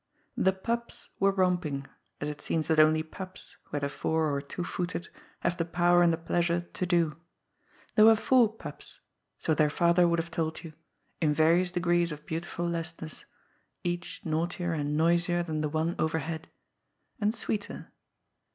[0.35, 1.85] The" Pups" were romping,
[2.19, 5.09] as it seems that only pups, whether four or two footed,
[5.41, 7.17] have the power and the pleasure to do.
[7.93, 9.01] There were four Pups,
[9.37, 10.73] so their father would have told you,
[11.21, 13.25] in various degrees of beautiful lessness,
[13.83, 16.49] each naughtier and noisier than the one overhead.
[17.19, 17.91] And sweeter.